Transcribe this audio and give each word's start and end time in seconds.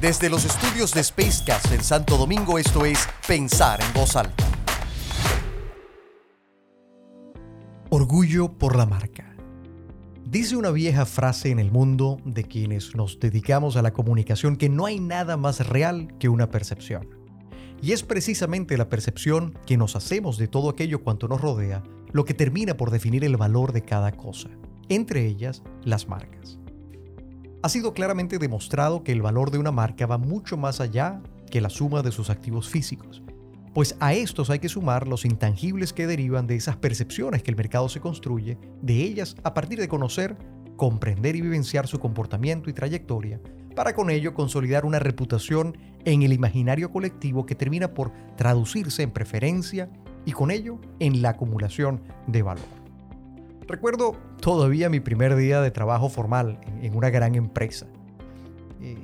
Desde 0.00 0.30
los 0.30 0.46
estudios 0.46 0.94
de 0.94 1.04
Spacecast 1.04 1.72
en 1.72 1.84
Santo 1.84 2.16
Domingo, 2.16 2.58
esto 2.58 2.86
es 2.86 3.06
Pensar 3.28 3.82
en 3.82 3.92
Voz 3.92 4.16
Alta. 4.16 4.46
Orgullo 7.90 8.50
por 8.50 8.76
la 8.76 8.86
marca. 8.86 9.36
Dice 10.24 10.56
una 10.56 10.70
vieja 10.70 11.04
frase 11.04 11.50
en 11.50 11.58
el 11.58 11.70
mundo 11.70 12.18
de 12.24 12.44
quienes 12.44 12.96
nos 12.96 13.20
dedicamos 13.20 13.76
a 13.76 13.82
la 13.82 13.92
comunicación 13.92 14.56
que 14.56 14.70
no 14.70 14.86
hay 14.86 15.00
nada 15.00 15.36
más 15.36 15.68
real 15.68 16.16
que 16.18 16.30
una 16.30 16.50
percepción. 16.50 17.06
Y 17.82 17.92
es 17.92 18.02
precisamente 18.02 18.78
la 18.78 18.88
percepción 18.88 19.58
que 19.66 19.76
nos 19.76 19.96
hacemos 19.96 20.38
de 20.38 20.48
todo 20.48 20.70
aquello 20.70 21.02
cuanto 21.02 21.28
nos 21.28 21.42
rodea 21.42 21.82
lo 22.12 22.24
que 22.24 22.32
termina 22.32 22.74
por 22.74 22.90
definir 22.90 23.22
el 23.22 23.36
valor 23.36 23.72
de 23.72 23.82
cada 23.82 24.12
cosa, 24.12 24.48
entre 24.88 25.26
ellas 25.26 25.62
las 25.84 26.08
marcas. 26.08 26.59
Ha 27.62 27.68
sido 27.68 27.92
claramente 27.92 28.38
demostrado 28.38 29.04
que 29.04 29.12
el 29.12 29.20
valor 29.20 29.50
de 29.50 29.58
una 29.58 29.70
marca 29.70 30.06
va 30.06 30.16
mucho 30.16 30.56
más 30.56 30.80
allá 30.80 31.20
que 31.50 31.60
la 31.60 31.68
suma 31.68 32.00
de 32.00 32.10
sus 32.10 32.30
activos 32.30 32.70
físicos, 32.70 33.22
pues 33.74 33.96
a 34.00 34.14
estos 34.14 34.48
hay 34.48 34.60
que 34.60 34.70
sumar 34.70 35.06
los 35.06 35.26
intangibles 35.26 35.92
que 35.92 36.06
derivan 36.06 36.46
de 36.46 36.56
esas 36.56 36.76
percepciones 36.76 37.42
que 37.42 37.50
el 37.50 37.58
mercado 37.58 37.90
se 37.90 38.00
construye, 38.00 38.56
de 38.80 39.02
ellas 39.02 39.36
a 39.44 39.52
partir 39.52 39.78
de 39.78 39.88
conocer, 39.88 40.38
comprender 40.76 41.36
y 41.36 41.42
vivenciar 41.42 41.86
su 41.86 42.00
comportamiento 42.00 42.70
y 42.70 42.72
trayectoria, 42.72 43.42
para 43.76 43.92
con 43.92 44.08
ello 44.08 44.32
consolidar 44.32 44.86
una 44.86 44.98
reputación 44.98 45.76
en 46.06 46.22
el 46.22 46.32
imaginario 46.32 46.90
colectivo 46.90 47.44
que 47.44 47.54
termina 47.54 47.92
por 47.92 48.10
traducirse 48.36 49.02
en 49.02 49.10
preferencia 49.10 49.90
y 50.24 50.32
con 50.32 50.50
ello 50.50 50.80
en 50.98 51.20
la 51.20 51.30
acumulación 51.30 52.02
de 52.26 52.40
valor. 52.40 52.79
Recuerdo 53.70 54.16
todavía 54.40 54.90
mi 54.90 54.98
primer 54.98 55.36
día 55.36 55.60
de 55.60 55.70
trabajo 55.70 56.08
formal 56.08 56.58
en, 56.82 56.96
una 56.96 57.08
gran 57.08 57.36
empresa. 57.36 57.86
Eh, 58.80 58.96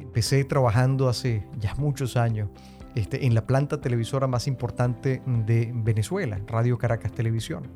empecé 0.00 0.44
trabajando 0.44 1.10
hace 1.10 1.46
ya 1.58 1.74
muchos 1.74 2.16
años 2.16 2.48
este, 2.94 3.26
en 3.26 3.34
la 3.34 3.46
planta 3.46 3.80
televisora 3.80 4.26
más 4.26 4.46
importante 4.46 5.22
de 5.26 5.72
Venezuela, 5.74 6.40
Radio 6.46 6.78
Caracas 6.78 7.12
Televisión. 7.12 7.68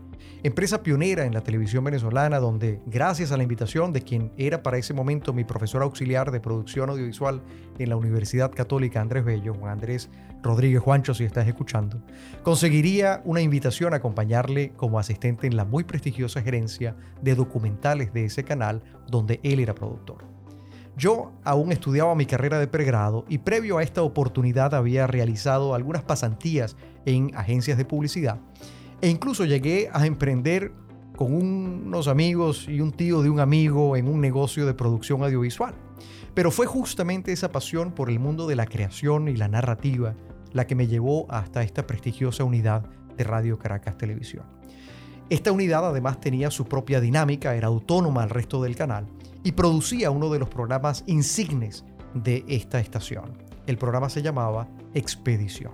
Empresa 0.43 0.83
pionera 0.83 1.25
en 1.25 1.35
la 1.35 1.43
televisión 1.43 1.85
venezolana, 1.85 2.39
donde 2.39 2.81
gracias 2.87 3.33
a 3.33 3.37
la 3.37 3.43
invitación 3.43 3.93
de 3.93 4.03
quien 4.03 4.33
era 4.37 4.63
para 4.63 4.79
ese 4.79 4.95
momento 4.95 5.33
mi 5.33 5.45
profesor 5.45 5.83
auxiliar 5.83 6.31
de 6.31 6.41
producción 6.41 6.91
audiovisual 6.91 7.43
en 7.79 7.89
la 7.89 7.97
Universidad 7.97 8.53
Católica 8.53 9.01
Andrés 9.01 9.25
Bello, 9.25 9.55
Juan 9.55 9.73
Andrés 9.73 10.09
Rodríguez 10.43 10.81
Juancho, 10.81 11.15
si 11.15 11.25
estás 11.25 11.49
escuchando, 11.49 12.01
conseguiría 12.43 13.21
una 13.25 13.41
invitación 13.41 13.93
a 13.93 13.97
acompañarle 13.97 14.73
como 14.77 14.99
asistente 14.99 15.47
en 15.47 15.57
la 15.57 15.65
muy 15.65 15.85
prestigiosa 15.85 16.43
gerencia 16.43 16.97
de 17.21 17.35
documentales 17.35 18.13
de 18.13 18.25
ese 18.25 18.45
canal, 18.45 18.83
donde 19.09 19.41
él 19.43 19.59
era 19.59 19.75
productor. 19.75 20.38
Yo 20.99 21.31
aún 21.45 21.71
estudiaba 21.71 22.17
mi 22.17 22.27
carrera 22.27 22.59
de 22.59 22.67
pregrado 22.67 23.25
y 23.29 23.39
previo 23.39 23.79
a 23.79 23.85
esta 23.85 24.03
oportunidad 24.03 24.75
había 24.75 25.07
realizado 25.07 25.73
algunas 25.77 26.03
pasantías 26.03 26.77
en 27.07 27.31
agencias 27.37 27.79
de 27.79 27.85
publicidad 27.85 28.41
e 29.01 29.09
incluso 29.09 29.45
llegué 29.45 29.89
a 29.93 30.07
emprender 30.07 30.73
con 31.15 31.33
unos 31.33 32.09
amigos 32.09 32.67
y 32.69 32.81
un 32.81 32.91
tío 32.91 33.23
de 33.23 33.31
un 33.31 33.39
amigo 33.39 33.97
en 33.97 34.09
un 34.09 34.21
negocio 34.21 34.67
de 34.67 34.75
producción 34.75 35.23
audiovisual. 35.23 35.73
Pero 36.35 36.51
fue 36.51 36.67
justamente 36.67 37.31
esa 37.31 37.53
pasión 37.53 37.93
por 37.93 38.11
el 38.11 38.19
mundo 38.19 38.49
de 38.49 38.57
la 38.57 38.67
creación 38.67 39.29
y 39.29 39.37
la 39.37 39.47
narrativa 39.47 40.17
la 40.53 40.67
que 40.67 40.75
me 40.75 40.89
llevó 40.89 41.31
hasta 41.31 41.63
esta 41.63 41.87
prestigiosa 41.87 42.43
unidad 42.43 42.85
de 43.17 43.23
Radio 43.23 43.57
Caracas 43.57 43.97
Televisión. 43.97 44.58
Esta 45.31 45.53
unidad 45.53 45.87
además 45.87 46.21
tenía 46.21 46.51
su 46.51 46.65
propia 46.65 47.01
dinámica, 47.01 47.55
era 47.55 47.67
autónoma 47.67 48.23
al 48.23 48.31
resto 48.31 48.63
del 48.63 48.77
canal 48.77 49.07
y 49.45 49.53
producía 49.53 50.11
uno 50.11 50.31
de 50.31 50.39
los 50.39 50.49
programas 50.49 51.05
insignes 51.07 51.85
de 52.15 52.45
esta 52.49 52.81
estación. 52.81 53.37
El 53.67 53.77
programa 53.77 54.09
se 54.09 54.23
llamaba 54.23 54.69
Expedición. 54.95 55.73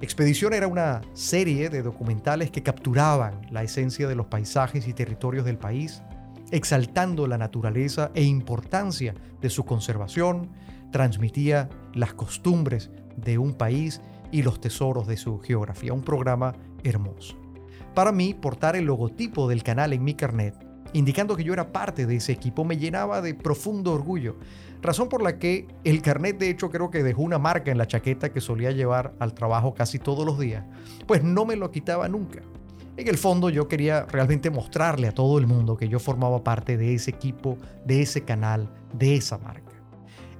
Expedición 0.00 0.54
era 0.54 0.68
una 0.68 1.02
serie 1.12 1.68
de 1.68 1.82
documentales 1.82 2.50
que 2.50 2.62
capturaban 2.62 3.46
la 3.50 3.62
esencia 3.62 4.08
de 4.08 4.14
los 4.14 4.26
paisajes 4.26 4.88
y 4.88 4.94
territorios 4.94 5.44
del 5.44 5.58
país, 5.58 6.02
exaltando 6.50 7.26
la 7.26 7.36
naturaleza 7.36 8.10
e 8.14 8.24
importancia 8.24 9.14
de 9.42 9.50
su 9.50 9.64
conservación, 9.66 10.48
transmitía 10.90 11.68
las 11.92 12.14
costumbres 12.14 12.90
de 13.18 13.36
un 13.36 13.52
país 13.52 14.00
y 14.30 14.42
los 14.42 14.62
tesoros 14.62 15.06
de 15.06 15.18
su 15.18 15.38
geografía. 15.40 15.92
Un 15.92 16.02
programa 16.02 16.54
hermoso. 16.82 17.41
Para 17.94 18.12
mí, 18.12 18.34
portar 18.34 18.76
el 18.76 18.86
logotipo 18.86 19.48
del 19.48 19.62
canal 19.62 19.92
en 19.92 20.04
mi 20.04 20.14
carnet 20.14 20.72
indicando 20.92 21.36
que 21.36 21.44
yo 21.44 21.52
era 21.52 21.72
parte 21.72 22.06
de 22.06 22.16
ese 22.16 22.32
equipo, 22.32 22.64
me 22.64 22.76
llenaba 22.76 23.20
de 23.22 23.34
profundo 23.34 23.92
orgullo. 23.92 24.36
Razón 24.80 25.08
por 25.08 25.22
la 25.22 25.38
que 25.38 25.66
el 25.84 26.02
carnet 26.02 26.38
de 26.38 26.50
hecho 26.50 26.70
creo 26.70 26.90
que 26.90 27.02
dejó 27.02 27.22
una 27.22 27.38
marca 27.38 27.70
en 27.70 27.78
la 27.78 27.86
chaqueta 27.86 28.32
que 28.32 28.40
solía 28.40 28.72
llevar 28.72 29.14
al 29.18 29.34
trabajo 29.34 29.74
casi 29.74 29.98
todos 29.98 30.26
los 30.26 30.38
días, 30.38 30.64
pues 31.06 31.22
no 31.22 31.44
me 31.44 31.56
lo 31.56 31.70
quitaba 31.70 32.08
nunca. 32.08 32.42
En 32.96 33.08
el 33.08 33.16
fondo 33.16 33.48
yo 33.48 33.68
quería 33.68 34.04
realmente 34.04 34.50
mostrarle 34.50 35.08
a 35.08 35.12
todo 35.12 35.38
el 35.38 35.46
mundo 35.46 35.76
que 35.76 35.88
yo 35.88 35.98
formaba 35.98 36.44
parte 36.44 36.76
de 36.76 36.94
ese 36.94 37.10
equipo, 37.10 37.56
de 37.86 38.02
ese 38.02 38.22
canal, 38.22 38.68
de 38.92 39.16
esa 39.16 39.38
marca. 39.38 39.72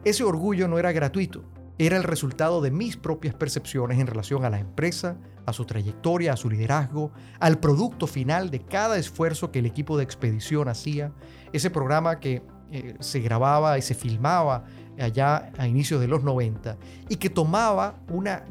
Ese 0.04 0.24
orgullo 0.24 0.68
no 0.68 0.78
era 0.78 0.92
gratuito, 0.92 1.44
era 1.78 1.96
el 1.96 2.04
resultado 2.04 2.60
de 2.60 2.70
mis 2.70 2.96
propias 2.96 3.34
percepciones 3.34 3.98
en 3.98 4.06
relación 4.06 4.44
a 4.44 4.50
la 4.50 4.60
empresa, 4.60 5.16
a 5.46 5.52
su 5.52 5.64
trayectoria, 5.64 6.32
a 6.32 6.36
su 6.36 6.48
liderazgo, 6.50 7.12
al 7.40 7.58
producto 7.58 8.06
final 8.06 8.50
de 8.50 8.60
cada 8.60 8.98
esfuerzo 8.98 9.50
que 9.50 9.58
el 9.60 9.66
equipo 9.66 9.96
de 9.96 10.04
expedición 10.04 10.68
hacía, 10.68 11.12
ese 11.52 11.70
programa 11.70 12.20
que 12.20 12.42
eh, 12.70 12.94
se 13.00 13.20
grababa 13.20 13.78
y 13.78 13.82
se 13.82 13.94
filmaba 13.94 14.64
allá 14.98 15.50
a 15.58 15.66
inicios 15.66 16.00
de 16.00 16.08
los 16.08 16.22
90 16.22 16.78
y 17.08 17.16
que 17.16 17.30
tomaba 17.30 17.96
una 18.08 18.44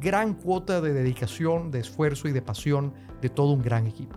gran 0.00 0.34
cuota 0.34 0.80
de 0.80 0.92
dedicación, 0.92 1.70
de 1.70 1.80
esfuerzo 1.80 2.28
y 2.28 2.32
de 2.32 2.42
pasión 2.42 2.92
de 3.20 3.28
todo 3.28 3.52
un 3.52 3.62
gran 3.62 3.86
equipo. 3.86 4.16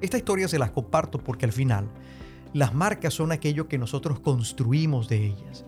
Esta 0.00 0.16
historia 0.16 0.48
se 0.48 0.58
las 0.58 0.70
comparto 0.70 1.18
porque 1.18 1.44
al 1.44 1.52
final 1.52 1.88
las 2.52 2.74
marcas 2.74 3.14
son 3.14 3.32
aquello 3.32 3.68
que 3.68 3.78
nosotros 3.78 4.20
construimos 4.20 5.08
de 5.08 5.26
ellas. 5.26 5.64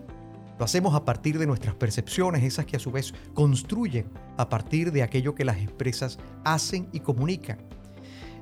Lo 0.63 0.67
hacemos 0.67 0.95
a 0.95 1.05
partir 1.05 1.41
de 1.41 1.47
nuestras 1.49 1.75
percepciones, 1.75 2.45
esas 2.45 2.67
que 2.67 2.77
a 2.77 2.79
su 2.79 2.93
vez 2.93 3.13
construyen 3.35 4.07
a 4.37 4.49
partir 4.49 4.93
de 4.93 5.03
aquello 5.03 5.35
que 5.35 5.45
las 5.45 5.59
empresas 5.59 6.21
hacen 6.45 6.89
y 6.93 7.01
comunican. 7.01 7.59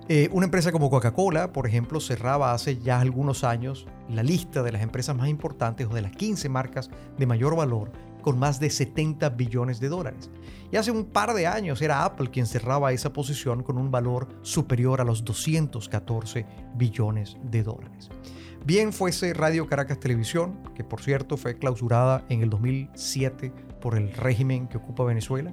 Eh, 0.07 0.29
una 0.31 0.45
empresa 0.45 0.71
como 0.71 0.91
Coca-Cola, 0.91 1.51
por 1.55 1.67
ejemplo, 1.67 1.99
cerraba 1.99 2.53
hace 2.53 2.77
ya 2.77 3.01
algunos 3.01 3.43
años 3.43 3.87
la 4.11 4.23
lista 4.23 4.63
de 4.63 4.71
las 4.71 4.83
empresas 4.83 5.17
más 5.17 5.31
importantes 5.31 5.87
o 5.91 5.95
de 5.95 6.03
las 6.03 6.13
15 6.13 6.51
marcas 6.51 6.91
de 7.17 7.25
mayor 7.25 7.57
valor 7.57 7.91
con 8.21 8.39
más 8.39 8.61
de 8.61 8.69
70 8.69 9.31
billones 9.31 9.81
de 9.81 9.89
dólares. 9.89 10.29
Y 10.71 10.77
hace 10.77 10.91
un 10.91 11.07
par 11.07 11.33
de 11.33 11.47
años 11.47 11.81
era 11.81 12.05
Apple 12.05 12.29
quien 12.29 12.45
cerraba 12.45 12.93
esa 12.93 13.15
posición 13.15 13.63
con 13.63 13.79
un 13.79 13.91
valor 13.91 14.29
superior 14.43 15.01
a 15.01 15.05
los 15.05 15.25
214 15.25 16.45
billones 16.75 17.39
de 17.45 17.63
dólares. 17.63 18.11
Bien 18.65 18.93
fuese 18.93 19.33
Radio 19.33 19.67
Caracas 19.67 19.99
Televisión, 19.99 20.59
que 20.75 20.85
por 20.85 21.03
cierto 21.03 21.37
fue 21.37 21.57
clausurada 21.57 22.25
en 22.29 22.43
el 22.43 22.51
2007 22.51 23.53
por 23.81 23.97
el 23.97 24.13
régimen 24.13 24.69
que 24.69 24.77
ocupa 24.77 25.03
Venezuela, 25.05 25.53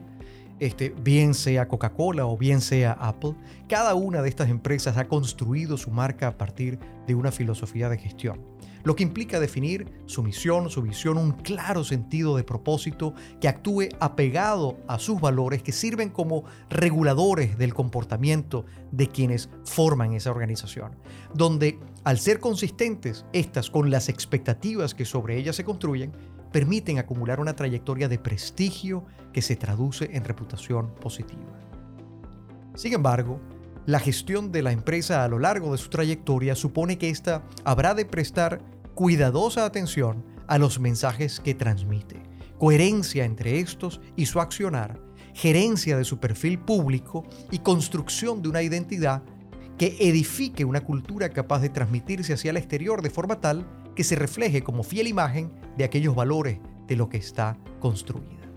este, 0.59 0.90
bien 0.90 1.34
sea 1.34 1.67
Coca-Cola 1.67 2.25
o 2.25 2.38
bien 2.38 2.59
sea 2.59 2.91
Apple, 2.91 3.35
cada 3.69 3.96
una 3.96 4.22
de 4.22 4.29
estas 4.29 4.50
empresas 4.50 4.97
ha 4.97 5.07
construido 5.07 5.78
su 5.78 5.90
marca 5.90 6.28
a 6.28 6.38
partir 6.38 6.79
de 7.07 7.16
una 7.16 7.31
filosofía 7.31 7.90
de 7.90 7.97
gestión 7.97 8.41
lo 8.88 8.96
que 8.96 9.03
implica 9.03 9.42
definir 9.42 9.92
su 10.06 10.24
misión, 10.24 10.70
su 10.70 10.81
visión, 10.81 11.18
un 11.18 11.34
claro 11.34 11.84
sentido 11.84 12.38
de 12.38 12.46
propósito 12.46 13.14
que 13.42 13.50
actúe 13.50 13.90
apegado 14.00 14.78
a 14.88 14.98
sus 14.98 15.20
valores 15.20 15.62
que 15.62 15.74
sirven 15.74 16.09
como 16.09 16.46
reguladores 16.70 17.58
del 17.58 17.74
comportamiento 17.74 18.66
de 18.94 19.08
quienes 19.08 19.50
forman 19.66 20.14
esa 20.14 20.31
organización, 20.31 20.96
donde 21.34 21.78
al 22.06 22.18
ser 22.18 22.40
consistentes 22.40 23.26
estas 23.34 23.70
con 23.70 23.92
las 23.92 24.08
expectativas 24.08 24.96
que 24.96 25.03
sobre 25.03 25.38
ellas 25.38 25.58
se 25.58 25.66
construyen, 25.66 26.14
permiten 26.53 26.97
acumular 26.97 27.41
una 27.41 27.58
trayectoria 27.58 28.08
de 28.08 28.20
prestigio 28.20 29.03
que 29.34 29.41
se 29.41 29.58
traduce 29.58 30.11
en 30.14 30.23
reputación 30.23 30.96
positiva. 30.96 31.44
Sin 32.73 32.94
embargo, 32.94 33.41
la 33.88 34.02
gestión 34.02 34.52
de 34.52 34.61
la 34.61 34.73
empresa 34.73 35.23
a 35.23 35.29
lo 35.29 35.40
largo 35.40 35.72
de 35.72 35.78
su 35.78 35.90
trayectoria 35.90 36.56
supone 36.56 36.97
que 36.97 37.09
ésta 37.09 37.44
habrá 37.64 37.94
de 37.94 38.03
prestar 38.03 38.59
cuidadosa 38.97 39.64
atención 39.64 40.26
a 40.47 40.58
los 40.58 40.79
mensajes 40.79 41.40
que 41.40 41.53
transmite, 41.53 42.20
coherencia 42.58 43.26
entre 43.26 43.59
estos 43.59 44.02
y 44.16 44.26
su 44.26 44.41
accionar, 44.41 44.99
gerencia 45.35 45.96
de 45.97 46.03
su 46.03 46.20
perfil 46.20 46.58
público 46.58 47.23
y 47.52 47.59
construcción 47.59 48.41
de 48.41 48.49
una 48.49 48.64
identidad 48.64 49.22
que 49.78 49.96
edifique 49.99 50.66
una 50.66 50.82
cultura 50.82 51.29
capaz 51.29 51.59
de 51.59 51.70
transmitirse 51.70 52.34
hacia 52.34 52.49
el 52.49 52.58
exterior 52.58 53.03
de 53.03 53.11
forma 53.11 53.40
tal 53.40 53.67
que 53.96 54.03
se 54.03 54.16
refleje 54.16 54.64
como 54.64 54.82
fiel 54.82 55.05
imagen 55.05 55.52
de 55.78 55.84
aquellos 55.84 56.16
valores 56.16 56.58
de 56.88 56.96
lo 56.96 57.08
que 57.08 57.17
está 57.17 57.55
construida. 57.79 58.49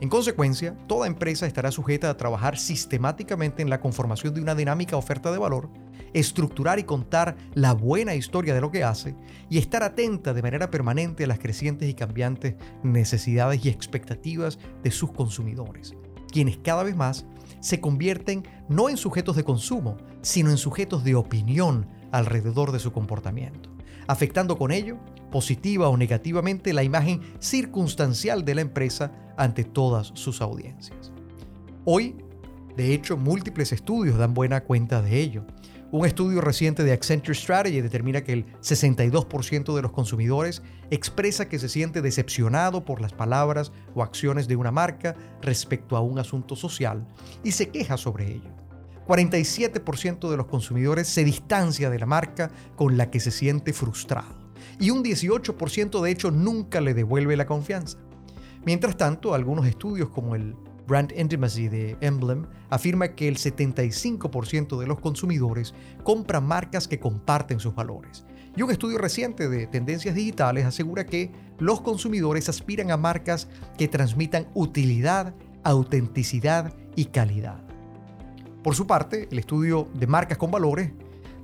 En 0.00 0.08
consecuencia, 0.08 0.78
toda 0.86 1.06
empresa 1.06 1.46
estará 1.46 1.70
sujeta 1.72 2.08
a 2.08 2.16
trabajar 2.16 2.56
sistemáticamente 2.56 3.60
en 3.60 3.68
la 3.68 3.82
conformación 3.82 4.32
de 4.32 4.40
una 4.40 4.54
dinámica 4.54 4.96
oferta 4.96 5.30
de 5.30 5.36
valor 5.36 5.68
estructurar 6.12 6.78
y 6.78 6.84
contar 6.84 7.36
la 7.54 7.74
buena 7.74 8.14
historia 8.14 8.54
de 8.54 8.60
lo 8.60 8.70
que 8.70 8.84
hace 8.84 9.14
y 9.48 9.58
estar 9.58 9.82
atenta 9.82 10.34
de 10.34 10.42
manera 10.42 10.70
permanente 10.70 11.24
a 11.24 11.26
las 11.26 11.38
crecientes 11.38 11.88
y 11.88 11.94
cambiantes 11.94 12.56
necesidades 12.82 13.64
y 13.64 13.68
expectativas 13.68 14.58
de 14.82 14.90
sus 14.90 15.12
consumidores, 15.12 15.94
quienes 16.30 16.58
cada 16.58 16.82
vez 16.82 16.96
más 16.96 17.26
se 17.60 17.80
convierten 17.80 18.46
no 18.68 18.88
en 18.88 18.96
sujetos 18.96 19.36
de 19.36 19.44
consumo, 19.44 19.96
sino 20.22 20.50
en 20.50 20.58
sujetos 20.58 21.04
de 21.04 21.14
opinión 21.14 21.88
alrededor 22.12 22.72
de 22.72 22.78
su 22.78 22.92
comportamiento, 22.92 23.70
afectando 24.06 24.56
con 24.58 24.72
ello 24.72 24.98
positiva 25.30 25.88
o 25.88 25.96
negativamente 25.96 26.72
la 26.72 26.82
imagen 26.82 27.20
circunstancial 27.38 28.44
de 28.44 28.54
la 28.54 28.60
empresa 28.62 29.12
ante 29.36 29.64
todas 29.64 30.10
sus 30.14 30.40
audiencias. 30.40 31.12
Hoy, 31.84 32.16
de 32.76 32.94
hecho, 32.94 33.16
múltiples 33.16 33.72
estudios 33.72 34.18
dan 34.18 34.34
buena 34.34 34.62
cuenta 34.62 35.02
de 35.02 35.20
ello. 35.20 35.44
Un 35.90 36.04
estudio 36.04 36.42
reciente 36.42 36.84
de 36.84 36.92
Accenture 36.92 37.34
Strategy 37.34 37.80
determina 37.80 38.22
que 38.22 38.34
el 38.34 38.44
62% 38.60 39.74
de 39.74 39.80
los 39.80 39.90
consumidores 39.90 40.62
expresa 40.90 41.48
que 41.48 41.58
se 41.58 41.70
siente 41.70 42.02
decepcionado 42.02 42.84
por 42.84 43.00
las 43.00 43.14
palabras 43.14 43.72
o 43.94 44.02
acciones 44.02 44.48
de 44.48 44.56
una 44.56 44.70
marca 44.70 45.16
respecto 45.40 45.96
a 45.96 46.02
un 46.02 46.18
asunto 46.18 46.56
social 46.56 47.06
y 47.42 47.52
se 47.52 47.70
queja 47.70 47.96
sobre 47.96 48.30
ello. 48.32 48.50
47% 49.06 50.28
de 50.28 50.36
los 50.36 50.44
consumidores 50.44 51.08
se 51.08 51.24
distancia 51.24 51.88
de 51.88 51.98
la 51.98 52.04
marca 52.04 52.50
con 52.76 52.98
la 52.98 53.10
que 53.10 53.18
se 53.18 53.30
siente 53.30 53.72
frustrado 53.72 54.36
y 54.78 54.90
un 54.90 55.02
18% 55.02 56.02
de 56.02 56.10
hecho 56.10 56.30
nunca 56.30 56.82
le 56.82 56.92
devuelve 56.92 57.34
la 57.34 57.46
confianza. 57.46 57.96
Mientras 58.66 58.98
tanto, 58.98 59.32
algunos 59.32 59.66
estudios 59.66 60.10
como 60.10 60.34
el 60.34 60.54
Brand 60.88 61.12
Intimacy 61.14 61.68
de 61.68 61.98
Emblem 62.00 62.46
afirma 62.70 63.08
que 63.08 63.28
el 63.28 63.36
75% 63.36 64.80
de 64.80 64.86
los 64.86 64.98
consumidores 64.98 65.74
compran 66.02 66.46
marcas 66.46 66.88
que 66.88 66.98
comparten 66.98 67.60
sus 67.60 67.74
valores. 67.74 68.24
Y 68.56 68.62
un 68.62 68.70
estudio 68.70 68.96
reciente 68.96 69.48
de 69.48 69.66
Tendencias 69.66 70.14
Digitales 70.14 70.64
asegura 70.64 71.04
que 71.04 71.30
los 71.58 71.82
consumidores 71.82 72.48
aspiran 72.48 72.90
a 72.90 72.96
marcas 72.96 73.48
que 73.76 73.86
transmitan 73.86 74.48
utilidad, 74.54 75.34
autenticidad 75.62 76.72
y 76.96 77.04
calidad. 77.04 77.62
Por 78.64 78.74
su 78.74 78.86
parte, 78.86 79.28
el 79.30 79.38
estudio 79.38 79.88
de 79.94 80.06
marcas 80.06 80.38
con 80.38 80.50
valores 80.50 80.90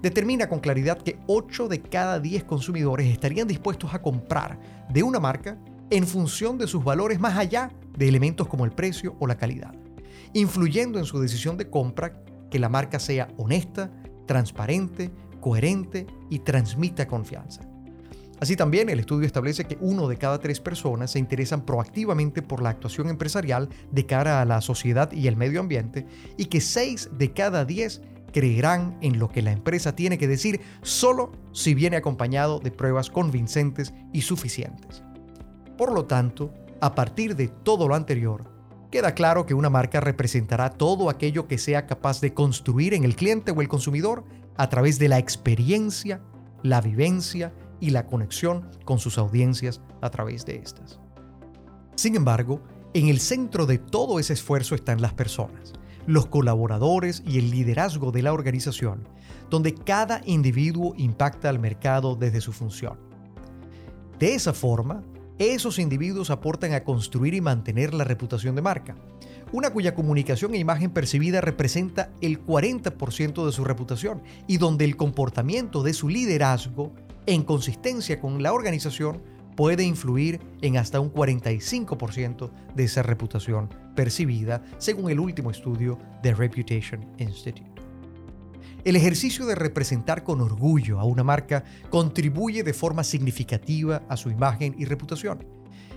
determina 0.01 0.49
con 0.49 0.61
claridad 0.61 0.99
que 0.99 1.19
8 1.27 1.69
de 1.69 1.83
cada 1.83 2.19
10 2.19 2.45
consumidores 2.45 3.07
estarían 3.09 3.47
dispuestos 3.47 3.93
a 3.93 4.01
comprar 4.01 4.59
de 4.89 5.03
una 5.03 5.21
marca 5.21 5.59
en 5.91 6.07
función 6.07 6.57
de 6.57 6.67
sus 6.67 6.83
valores 6.83 7.21
más 7.21 7.37
allá 7.37 7.71
de 7.97 8.09
elementos 8.09 8.49
como 8.49 8.65
el 8.65 8.73
precio 8.73 9.17
o 9.21 9.27
la 9.27 9.37
calidad, 9.37 9.75
influyendo 10.33 10.99
en 10.99 11.05
su 11.05 11.21
decisión 11.21 11.57
de 11.57 11.71
compra 11.71 12.23
que 12.51 12.59
la 12.59 12.69
marca 12.69 12.99
sea 12.99 13.29
honesta, 13.37 13.91
transparente, 14.27 15.11
coherente 15.41 16.07
y 16.31 16.39
transmita 16.41 17.07
confianza. 17.07 17.63
Así 18.41 18.57
también 18.57 18.89
el 18.89 18.99
estudio 18.99 19.27
establece 19.27 19.65
que 19.65 19.79
uno 19.81 20.09
de 20.09 20.17
cada 20.17 20.39
tres 20.39 20.61
personas 20.61 21.13
se 21.13 21.19
interesan 21.19 21.65
proactivamente 21.65 22.43
por 22.43 22.63
la 22.63 22.71
actuación 22.71 23.09
empresarial 23.09 23.69
de 23.91 24.07
cara 24.07 24.41
a 24.41 24.45
la 24.45 24.61
sociedad 24.61 25.11
y 25.13 25.29
el 25.29 25.37
medio 25.37 25.61
ambiente 25.61 26.07
y 26.37 26.47
que 26.47 26.61
seis 26.61 27.09
de 27.17 27.33
cada 27.33 27.65
diez 27.65 28.03
creerán 28.33 28.99
en 29.01 29.21
lo 29.21 29.29
que 29.29 29.43
la 29.43 29.53
empresa 29.53 29.95
tiene 29.95 30.19
que 30.19 30.27
decir 30.27 30.61
solo 30.83 31.31
si 31.53 31.73
viene 31.75 31.97
acompañado 31.97 32.59
de 32.59 32.73
pruebas 32.73 33.09
convincentes 33.09 33.95
y 34.13 34.23
suficientes. 34.23 35.05
Por 35.79 35.93
lo 35.93 36.07
tanto, 36.07 36.53
a 36.81 36.95
partir 36.95 37.37
de 37.37 37.49
todo 37.49 37.89
lo 37.89 37.95
anterior, 37.95 38.45
queda 38.91 39.15
claro 39.15 39.47
que 39.47 39.55
una 39.55 39.71
marca 39.71 40.01
representará 40.01 40.71
todo 40.71 41.11
aquello 41.11 41.49
que 41.49 41.59
sea 41.59 41.87
capaz 41.87 42.21
de 42.21 42.33
construir 42.33 42.95
en 42.95 43.05
el 43.05 43.17
cliente 43.17 43.51
o 43.51 43.61
el 43.61 43.69
consumidor 43.69 44.25
a 44.57 44.69
través 44.69 44.99
de 44.99 45.09
la 45.09 45.19
experiencia, 45.19 46.21
la 46.63 46.81
vivencia 46.81 47.53
y 47.81 47.91
la 47.91 48.07
conexión 48.07 48.71
con 48.85 48.99
sus 48.99 49.19
audiencias 49.19 49.81
a 50.01 50.11
través 50.11 50.47
de 50.47 50.57
estas. 50.57 51.01
Sin 51.97 52.17
embargo, 52.17 52.63
en 52.93 53.09
el 53.09 53.21
centro 53.21 53.67
de 53.67 53.79
todo 53.79 54.19
ese 54.21 54.33
esfuerzo 54.33 54.75
están 54.75 55.03
las 55.03 55.15
personas, 55.15 55.73
los 56.07 56.27
colaboradores 56.27 57.23
y 57.27 57.39
el 57.39 57.51
liderazgo 57.51 58.13
de 58.13 58.23
la 58.23 58.33
organización, 58.33 59.09
donde 59.51 59.75
cada 59.75 60.21
individuo 60.25 60.95
impacta 60.97 61.49
al 61.49 61.59
mercado 61.59 62.15
desde 62.15 62.41
su 62.41 62.53
función. 62.53 62.99
De 64.19 64.35
esa 64.35 64.53
forma, 64.53 65.03
esos 65.39 65.79
individuos 65.79 66.31
aportan 66.31 66.73
a 66.75 66.85
construir 66.85 67.35
y 67.35 67.41
mantener 67.41 67.93
la 67.93 68.05
reputación 68.05 68.55
de 68.55 68.63
marca, 68.63 68.97
una 69.53 69.71
cuya 69.71 69.95
comunicación 69.95 70.55
e 70.55 70.59
imagen 70.59 70.91
percibida 70.91 71.41
representa 71.41 72.11
el 72.21 72.45
40% 72.45 73.45
de 73.45 73.53
su 73.53 73.65
reputación 73.65 74.23
y 74.47 74.59
donde 74.59 74.85
el 74.85 74.97
comportamiento 74.97 75.83
de 75.83 75.93
su 75.93 76.09
liderazgo, 76.09 76.93
en 77.27 77.43
consistencia 77.43 78.21
con 78.21 78.43
la 78.43 78.53
organización, 78.53 79.23
puede 79.57 79.85
influir 79.85 80.41
en 80.63 80.77
hasta 80.77 81.01
un 81.01 81.13
45% 81.13 82.51
de 82.75 82.85
esa 82.85 83.03
reputación 83.03 83.69
percibida, 83.95 84.63
según 84.79 85.11
el 85.11 85.21
último 85.21 85.51
estudio 85.51 85.99
de 86.23 86.35
Reputation 86.35 87.05
Institute. 87.19 87.74
El 88.85 88.97
ejercicio 88.97 89.47
de 89.47 89.55
representar 89.55 90.25
con 90.25 90.41
orgullo 90.41 91.01
a 91.01 91.05
una 91.05 91.25
marca 91.25 91.65
contribuye 91.91 92.63
de 92.63 92.75
forma 92.75 93.05
significativa 93.05 94.03
a 94.09 94.17
su 94.17 94.31
imagen 94.31 94.75
y 94.79 94.85
reputación. 94.85 95.47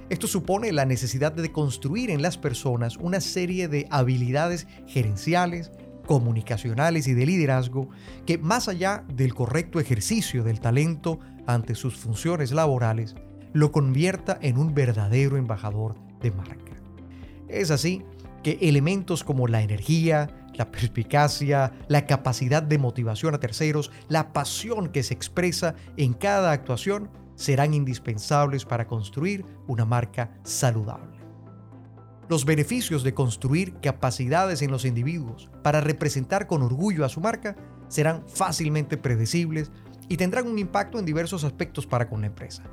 Esto 0.09 0.27
supone 0.27 0.71
la 0.71 0.85
necesidad 0.85 1.33
de 1.33 1.51
construir 1.51 2.09
en 2.11 2.21
las 2.21 2.37
personas 2.37 2.95
una 2.95 3.19
serie 3.19 3.67
de 3.67 3.87
habilidades 3.89 4.65
gerenciales, 4.87 5.71
comunicacionales 6.05 7.07
y 7.07 7.13
de 7.13 7.25
liderazgo 7.25 7.89
que, 8.25 8.37
más 8.37 8.69
allá 8.69 9.03
del 9.13 9.33
correcto 9.33 9.81
ejercicio 9.81 10.45
del 10.45 10.61
talento 10.61 11.19
ante 11.45 11.75
sus 11.75 11.97
funciones 11.97 12.53
laborales, 12.53 13.15
lo 13.51 13.73
convierta 13.73 14.37
en 14.41 14.57
un 14.57 14.73
verdadero 14.73 15.35
embajador 15.35 15.95
de 16.21 16.31
marca. 16.31 16.73
Es 17.49 17.69
así 17.71 18.03
que 18.43 18.57
elementos 18.61 19.25
como 19.25 19.47
la 19.47 19.61
energía, 19.61 20.29
la 20.57 20.71
perspicacia, 20.71 21.71
la 21.87 22.05
capacidad 22.05 22.63
de 22.63 22.77
motivación 22.77 23.35
a 23.35 23.39
terceros, 23.39 23.91
la 24.09 24.33
pasión 24.33 24.89
que 24.89 25.03
se 25.03 25.13
expresa 25.13 25.75
en 25.95 26.13
cada 26.13 26.51
actuación 26.51 27.09
serán 27.35 27.73
indispensables 27.73 28.65
para 28.65 28.87
construir 28.87 29.45
una 29.67 29.85
marca 29.85 30.31
saludable. 30.43 31.17
Los 32.29 32.43
beneficios 32.43 33.03
de 33.03 33.13
construir 33.13 33.75
capacidades 33.79 34.61
en 34.61 34.71
los 34.71 34.83
individuos 34.83 35.49
para 35.63 35.79
representar 35.79 36.47
con 36.47 36.61
orgullo 36.61 37.05
a 37.05 37.09
su 37.09 37.21
marca 37.21 37.55
serán 37.87 38.27
fácilmente 38.27 38.97
predecibles 38.97 39.71
y 40.09 40.17
tendrán 40.17 40.47
un 40.47 40.59
impacto 40.59 40.99
en 40.99 41.05
diversos 41.05 41.43
aspectos 41.43 41.85
para 41.85 42.09
con 42.09 42.21
la 42.21 42.27
empresa, 42.27 42.63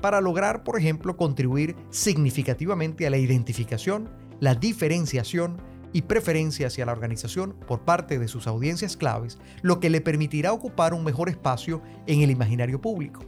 para 0.00 0.20
lograr, 0.20 0.62
por 0.62 0.78
ejemplo, 0.78 1.16
contribuir 1.16 1.74
significativamente 1.90 3.06
a 3.06 3.10
la 3.10 3.18
identificación, 3.18 4.08
la 4.38 4.54
diferenciación 4.54 5.56
y 5.92 6.02
preferencia 6.02 6.68
hacia 6.68 6.86
la 6.86 6.92
organización 6.92 7.54
por 7.66 7.80
parte 7.80 8.18
de 8.18 8.28
sus 8.28 8.46
audiencias 8.46 8.96
claves, 8.96 9.38
lo 9.62 9.80
que 9.80 9.90
le 9.90 10.00
permitirá 10.00 10.52
ocupar 10.52 10.94
un 10.94 11.04
mejor 11.04 11.28
espacio 11.28 11.82
en 12.06 12.22
el 12.22 12.30
imaginario 12.30 12.80
público. 12.80 13.24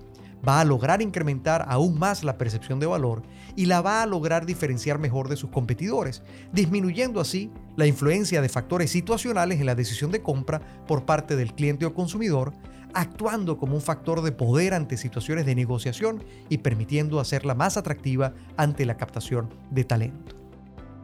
Va 0.46 0.60
a 0.60 0.64
lograr 0.64 1.02
incrementar 1.02 1.64
aún 1.68 1.98
más 1.98 2.24
la 2.24 2.36
percepción 2.36 2.80
de 2.80 2.86
valor 2.86 3.22
y 3.54 3.66
la 3.66 3.80
va 3.80 4.02
a 4.02 4.06
lograr 4.06 4.44
diferenciar 4.44 4.98
mejor 4.98 5.28
de 5.28 5.36
sus 5.36 5.50
competidores, 5.50 6.22
disminuyendo 6.52 7.20
así 7.20 7.52
la 7.76 7.86
influencia 7.86 8.42
de 8.42 8.48
factores 8.48 8.90
situacionales 8.90 9.60
en 9.60 9.66
la 9.66 9.76
decisión 9.76 10.10
de 10.10 10.22
compra 10.22 10.60
por 10.88 11.04
parte 11.04 11.36
del 11.36 11.54
cliente 11.54 11.86
o 11.86 11.94
consumidor, 11.94 12.52
actuando 12.92 13.56
como 13.56 13.76
un 13.76 13.82
factor 13.82 14.20
de 14.20 14.32
poder 14.32 14.74
ante 14.74 14.96
situaciones 14.96 15.46
de 15.46 15.54
negociación 15.54 16.24
y 16.48 16.58
permitiendo 16.58 17.20
hacerla 17.20 17.54
más 17.54 17.76
atractiva 17.76 18.34
ante 18.56 18.84
la 18.84 18.96
captación 18.96 19.48
de 19.70 19.84
talento. 19.84 20.41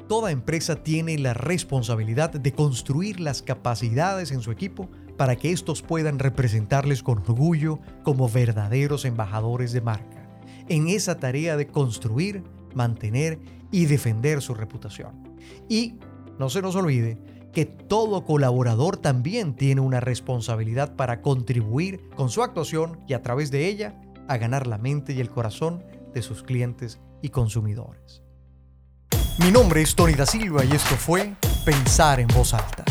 Toda 0.08 0.30
empresa 0.30 0.82
tiene 0.82 1.18
la 1.18 1.34
responsabilidad 1.34 2.30
de 2.30 2.52
construir 2.52 3.20
las 3.20 3.42
capacidades 3.42 4.32
en 4.32 4.40
su 4.40 4.50
equipo 4.50 4.88
para 5.18 5.36
que 5.36 5.52
estos 5.52 5.82
puedan 5.82 6.18
representarles 6.18 7.02
con 7.02 7.18
orgullo 7.18 7.78
como 8.04 8.26
verdaderos 8.26 9.04
embajadores 9.04 9.72
de 9.72 9.82
marca, 9.82 10.26
en 10.70 10.88
esa 10.88 11.18
tarea 11.18 11.58
de 11.58 11.66
construir, 11.66 12.42
mantener 12.74 13.38
y 13.70 13.84
defender 13.84 14.40
su 14.40 14.54
reputación. 14.54 15.36
Y 15.68 15.96
no 16.38 16.48
se 16.48 16.62
nos 16.62 16.74
olvide 16.74 17.18
que 17.52 17.66
todo 17.66 18.24
colaborador 18.24 18.96
también 18.96 19.56
tiene 19.56 19.82
una 19.82 20.00
responsabilidad 20.00 20.96
para 20.96 21.20
contribuir 21.20 22.08
con 22.16 22.30
su 22.30 22.42
actuación 22.42 22.98
y 23.06 23.12
a 23.12 23.20
través 23.20 23.50
de 23.50 23.66
ella 23.66 24.00
a 24.26 24.38
ganar 24.38 24.66
la 24.66 24.78
mente 24.78 25.12
y 25.12 25.20
el 25.20 25.28
corazón 25.28 25.84
de 26.14 26.22
sus 26.22 26.42
clientes 26.42 26.98
y 27.20 27.28
consumidores. 27.28 28.22
Mi 29.38 29.52
nombre 29.52 29.82
es 29.82 29.94
Tony 29.94 30.14
da 30.14 30.26
Silva 30.26 30.64
y 30.64 30.72
esto 30.72 30.96
fue 30.96 31.32
Pensar 31.64 32.18
en 32.18 32.26
voz 32.28 32.54
alta 32.54 32.84